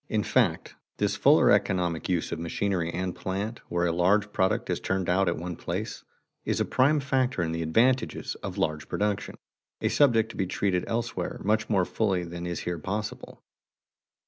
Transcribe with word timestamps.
In 0.09 0.23
fact 0.23 0.73
this 0.97 1.15
fuller 1.15 1.51
economic 1.51 2.09
use 2.09 2.31
of 2.31 2.39
machinery 2.39 2.91
and 2.91 3.13
plant 3.15 3.59
where 3.69 3.85
a 3.85 3.91
large 3.91 4.33
product 4.33 4.67
is 4.71 4.79
turned 4.79 5.07
out 5.07 5.29
at 5.29 5.37
one 5.37 5.55
place, 5.55 6.03
is 6.43 6.59
a 6.59 6.65
prime 6.65 6.99
factor 6.99 7.43
in 7.43 7.51
the 7.51 7.61
advantages 7.61 8.33
of 8.41 8.57
large 8.57 8.89
production, 8.89 9.35
a 9.79 9.89
subject 9.89 10.31
to 10.31 10.37
be 10.37 10.47
treated 10.47 10.85
elsewhere 10.87 11.39
much 11.43 11.69
more 11.69 11.85
fully 11.85 12.23
than 12.23 12.47
is 12.47 12.61
here 12.61 12.79
possible. 12.79 13.43